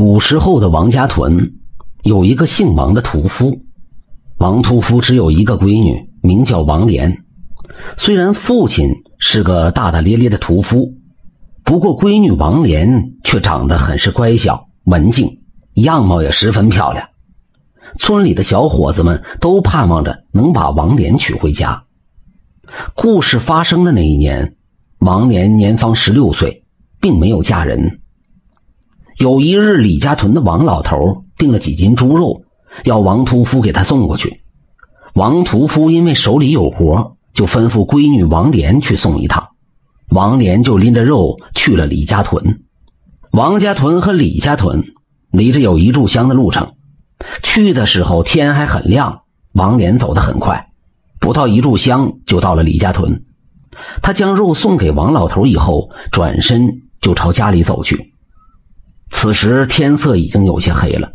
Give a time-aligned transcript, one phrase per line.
[0.00, 1.56] 古时候的王家屯
[2.04, 3.66] 有一个姓王的屠夫，
[4.38, 7.22] 王屠夫只有一个闺女，名叫王莲。
[7.98, 10.94] 虽然父亲是个大大咧咧的屠夫，
[11.64, 15.42] 不过闺女王莲却长得很是乖巧文静，
[15.74, 17.06] 样貌也十分漂亮。
[17.98, 21.84] 村里的小伙子们都盼望着能把王莲娶回家。
[22.94, 24.56] 故事发生的那一年，
[25.00, 26.64] 王莲年方十六岁，
[27.02, 27.99] 并没有嫁人。
[29.20, 32.42] 有一日，李家屯的王老头订了几斤猪肉，
[32.84, 34.40] 要王屠夫给他送过去。
[35.12, 39.48] 王屠夫因为手里有活，就吩咐闺女王莲去送一趟。
[40.08, 42.62] 王莲就拎着肉去了李家屯。
[43.32, 44.82] 王家屯和李家屯
[45.30, 46.72] 离着有一炷香的路程。
[47.42, 50.64] 去的时候天还很亮，王莲走得很快，
[51.20, 53.22] 不到一炷香就到了李家屯。
[54.00, 58.09] 他将肉送给王老头以后，转身就朝家里走去。
[59.10, 61.12] 此时天色已经有些黑了，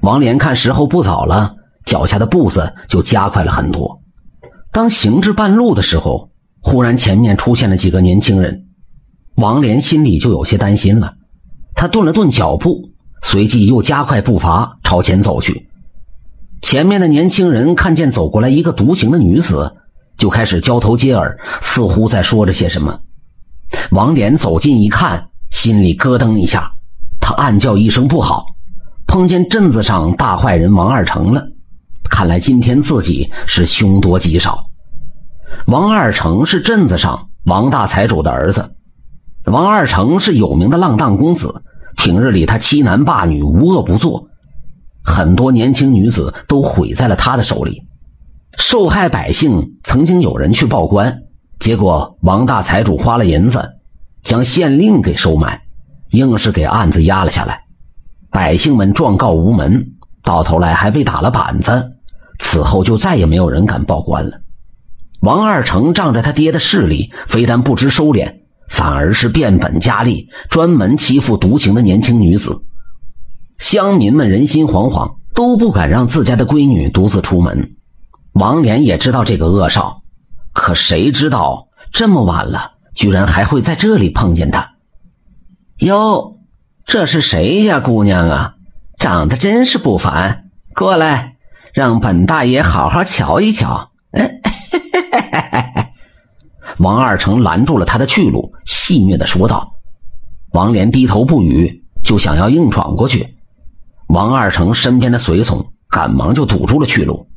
[0.00, 4.00] 王莲看时候不早了，脚下的步子就加快了很多。
[4.72, 8.66] 当行至半路的时候，忽然前面出现了几个年轻人，
[9.36, 11.14] 王莲心里就有些担心了。
[11.74, 12.90] 他顿了顿脚步，
[13.22, 15.68] 随即又加快步伐朝前走去。
[16.62, 19.76] 前面的年轻人看见走过来一个独行的女子，
[20.16, 23.00] 就开始交头接耳，似乎在说着些什么。
[23.90, 26.73] 王莲走近一看，心里咯噔一下。
[27.26, 28.44] 他暗叫一声不好，
[29.06, 31.48] 碰见镇子上大坏人王二成了。
[32.10, 34.66] 看来今天自己是凶多吉少。
[35.66, 38.76] 王二成是镇子上王大财主的儿子。
[39.46, 41.62] 王二成是有名的浪荡公子，
[41.96, 44.28] 平日里他欺男霸女，无恶不作，
[45.02, 47.84] 很多年轻女子都毁在了他的手里。
[48.58, 51.22] 受害百姓曾经有人去报官，
[51.58, 53.78] 结果王大财主花了银子，
[54.22, 55.63] 将县令给收买。
[56.14, 57.64] 硬是给案子压了下来，
[58.30, 61.92] 百姓们状告无门，到头来还被打了板子。
[62.38, 64.40] 此后就再也没有人敢报官了。
[65.20, 72.64] 王二成仗着他爹的势力，非但不知收敛，反而是变本加厉，专门欺负独行的年轻女子。
[73.56, 77.76] 乡民们人心惶惶，都不敢让自家的闺女独自出门。
[78.32, 80.02] 王莲也知道这个恶少，
[80.52, 84.73] 可谁知道这么晚了，居然还会在这里碰见他。
[85.84, 86.38] 哟，
[86.86, 88.54] 这是谁家姑娘啊？
[88.98, 91.36] 长得真是不凡，过来，
[91.74, 93.90] 让本大爷好好瞧一瞧。
[96.80, 99.74] 王二成拦住了他的去路，戏谑的说道。
[100.52, 103.36] 王莲低头不语，就想要硬闯过去。
[104.06, 107.28] 王二成身边的随从赶忙就堵住了去路。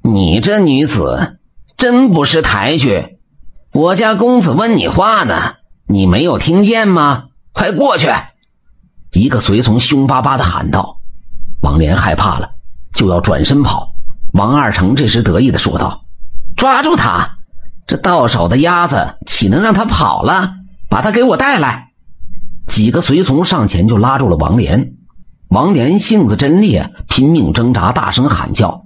[0.00, 1.38] 你这女子
[1.76, 3.18] 真不识抬举，
[3.72, 5.54] 我家公子问你话呢，
[5.88, 7.30] 你没有听见吗？
[7.54, 8.08] 快过去！
[9.12, 10.98] 一个随从凶巴巴的喊道。
[11.62, 12.50] 王莲害怕了，
[12.92, 13.94] 就要转身跑。
[14.32, 16.02] 王二成这时得意的说道
[16.56, 17.38] ：“抓住他！
[17.86, 20.56] 这到手的鸭子岂能让他跑了？
[20.90, 21.92] 把他给我带来！”
[22.66, 24.94] 几个随从上前就拉住了王莲。
[25.48, 28.82] 王莲性子真烈，拼命挣扎，大声喊叫。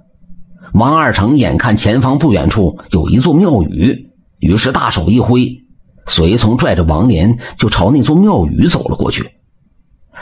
[0.73, 5.63] 王二成眼看前方不远处有一座庙宇，于是大手一挥。
[6.09, 9.35] 随从拽着王莲就朝那座庙宇走了过去。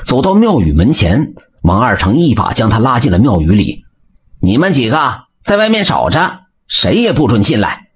[0.06, 1.34] 走到庙宇门前，
[1.64, 3.86] 王二成一把将他拉进了庙宇里。
[4.40, 7.88] 你们几个在外面守着，谁也不准进来。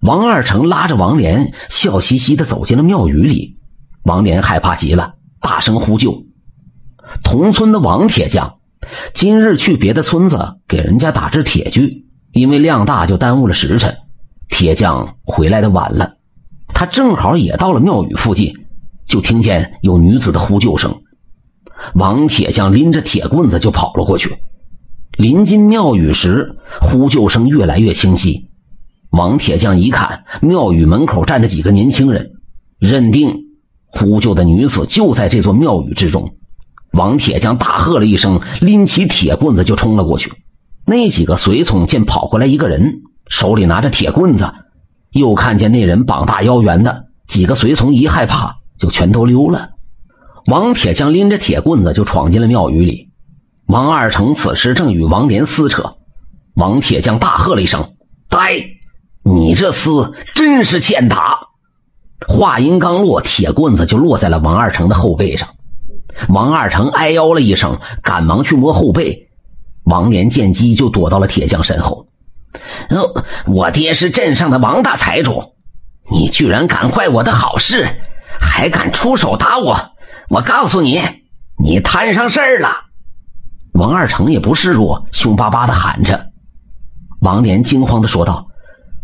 [0.00, 3.58] 王二成拉着王莲，笑嘻嘻地走进了庙宇里。
[4.02, 6.24] 王莲害怕极了，大声呼救。
[7.22, 8.58] 同村的王铁匠
[9.14, 13.96] 今日去别的村子给人家打制铁具，因为量大就耽误了时辰。
[14.48, 16.15] 铁匠回来的晚了。
[16.68, 18.54] 他正好也到了庙宇附近，
[19.06, 21.02] 就听见有女子的呼救声。
[21.94, 24.36] 王铁匠拎着铁棍子就跑了过去。
[25.16, 28.50] 临近庙宇时，呼救声越来越清晰。
[29.10, 32.32] 王铁匠一看，庙宇门口站着几个年轻人，
[32.78, 33.34] 认定
[33.86, 36.34] 呼救的女子就在这座庙宇之中。
[36.92, 40.32] 王铁匠大喝了一声，拎起铁棍子就冲了过去。
[40.84, 44.52] 那几个随从见跑过来一个人，手里拿着铁棍子。
[45.16, 49.70] 又看见那人膀大腰圆的，几个随从一害怕就全都溜了。
[50.46, 53.10] 王铁匠拎着铁棍子就闯进了庙宇里。
[53.66, 55.96] 王二成此时正与王莲撕扯，
[56.54, 57.94] 王铁匠大喝了一声
[58.30, 58.64] ：“呆，
[59.24, 61.40] 你这厮真是欠打！”
[62.28, 65.48] 话音刚落，铁棍子就落在了王二成的后背上。
[66.28, 69.28] 王二成哎呦了一声，赶忙去摸后背。
[69.84, 72.05] 王莲见机就躲到了铁匠身后。
[72.90, 75.54] 哦，我爹是镇上的王大财主，
[76.10, 77.86] 你居然敢坏我的好事，
[78.40, 79.92] 还敢出手打我！
[80.28, 81.00] 我告诉你，
[81.58, 82.68] 你摊上事儿了！
[83.74, 86.30] 王二成也不示弱，凶巴巴的喊着。
[87.20, 88.48] 王莲惊慌的说道：“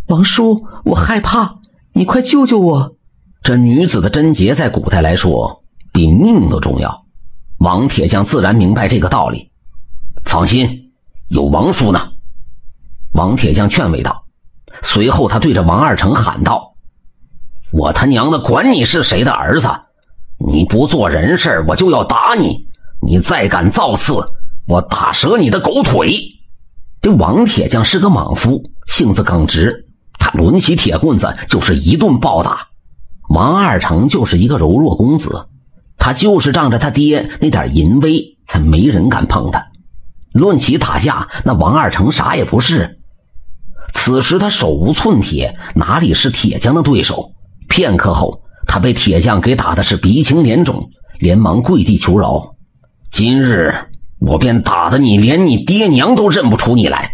[0.09, 1.57] 王叔，我害怕，
[1.93, 2.97] 你快救救我！”
[3.43, 7.05] 这女子的贞洁，在古代来说比命都重要。
[7.59, 9.51] 王铁匠自然明白这个道理。
[10.25, 10.93] 放心，
[11.29, 12.11] 有王叔呢。
[13.13, 14.25] 王铁匠劝慰道。
[14.81, 16.75] 随后，他对着王二成喊道
[17.73, 19.69] ：“我他娘的管你是谁的儿子！
[20.39, 22.67] 你不做人事，我就要打你！
[23.01, 24.15] 你再敢造次，
[24.67, 26.17] 我打折你的狗腿！”
[27.03, 29.89] 这王铁匠是个莽夫，性子耿直，
[30.19, 32.69] 他抡起铁棍子就是一顿暴打。
[33.29, 35.49] 王二成就是一个柔弱公子，
[35.99, 39.67] 他就是仗着他爹那点淫威，才没人敢碰他。
[40.33, 43.01] 论起打架，那王二成啥也不是。
[43.93, 47.33] 此时他手无寸铁，哪里是铁匠的对手？
[47.69, 52.55] 片刻后，他被铁匠给打的是鼻青脸肿，连忙跪地求饶
[53.11, 53.75] ：“今日
[54.19, 57.11] 我便打得你连你爹娘都认不出你来，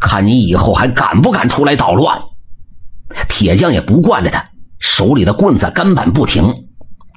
[0.00, 2.20] 看你以后还敢不敢出来捣乱！”
[3.28, 4.44] 铁匠也不惯着他，
[4.78, 6.66] 手里的棍子根本不停。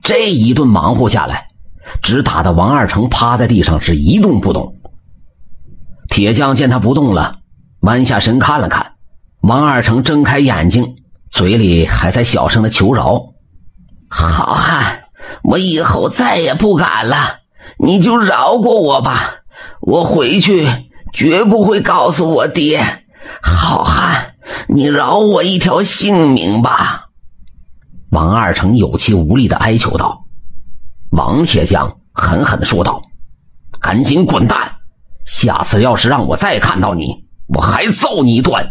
[0.04, 1.48] 这一顿忙活下来，
[2.02, 4.76] 只打得王二成趴在地上是一动不动。
[6.10, 7.38] 铁匠见他不动了，
[7.80, 8.95] 弯下身看了看。
[9.48, 10.96] 王二成睁开眼睛，
[11.30, 13.34] 嘴里还在小声的求饶
[14.10, 15.04] ：“好汉，
[15.44, 17.42] 我以后再也不敢了，
[17.78, 19.36] 你就饶过我吧。
[19.82, 20.68] 我回去
[21.14, 23.04] 绝不会告诉我爹。
[23.40, 24.34] 好汉，
[24.68, 27.10] 你饶我一条性命吧。”
[28.10, 30.24] 王二成有气无力的哀求道。
[31.12, 33.00] 王铁匠狠狠的说道
[33.80, 34.58] ：“赶紧滚蛋！
[35.24, 38.68] 下次要是让我再看到你，我还揍你一顿。”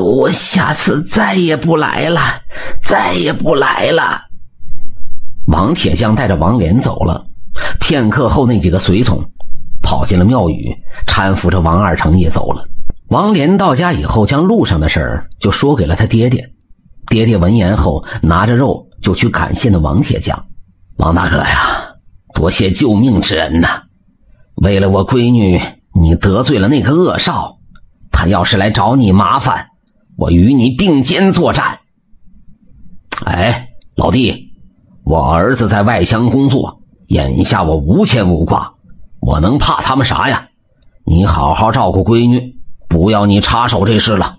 [0.00, 2.20] 我下次再也不来了，
[2.82, 4.20] 再也不来了。
[5.46, 7.26] 王铁匠带着王莲走了。
[7.78, 9.22] 片刻后，那几个随从
[9.82, 10.74] 跑进了庙宇，
[11.06, 12.66] 搀扶着王二成也走了。
[13.08, 16.50] 王莲到家以后，将路上的事儿就说给了他爹爹。
[17.06, 20.46] 爹爹闻言后，拿着肉就去感谢那王铁匠
[20.96, 21.94] ：“王大哥呀，
[22.34, 23.82] 多谢救命之恩呐！
[24.56, 25.60] 为了我闺女，
[25.92, 27.58] 你得罪了那个恶少，
[28.10, 29.66] 他要是来找你麻烦。”
[30.24, 31.80] 我与你并肩作战。
[33.26, 34.54] 哎，老弟，
[35.04, 38.72] 我儿子在外乡工作，眼下我无牵无挂，
[39.20, 40.48] 我能怕他们啥呀？
[41.04, 42.56] 你好好照顾闺女，
[42.88, 44.38] 不要你插手这事了。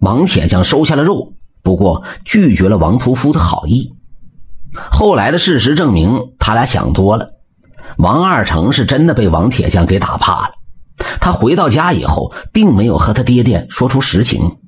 [0.00, 1.32] 王铁匠收下了肉，
[1.62, 3.94] 不过拒绝了王屠夫的好意。
[4.74, 7.30] 后来的事实证明，他俩想多了。
[7.96, 10.54] 王二成是真的被王铁匠给打怕了。
[11.18, 14.58] 他回到家以后，并没有和他爹爹说出实情，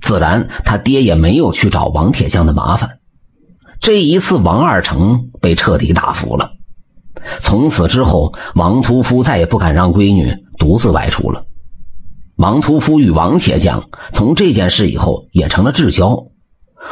[0.00, 2.98] 自然他爹也没有去找王铁匠的麻烦。
[3.80, 6.52] 这一次，王二成被彻底打服了。
[7.38, 11.44] 从此之后，王屠夫再也不敢让闺女独自外出了。
[12.36, 16.26] 王屠夫与王铁匠从这件事以后也成了至交。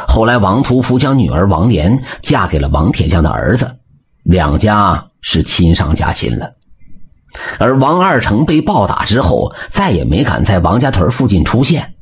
[0.06, 3.78] 后来，王屠夫将女儿王莲嫁给了王铁匠的儿子，
[4.22, 6.52] 两家是亲上加亲了。
[7.58, 11.94] 而王二成被暴打之后，再也没敢在王家屯附近出现，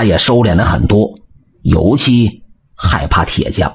[0.00, 1.14] 他也收敛了很多，
[1.60, 2.42] 尤其
[2.74, 3.70] 害怕铁匠。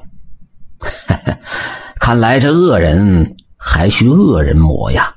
[2.01, 5.14] 看来这恶人还需恶人磨呀。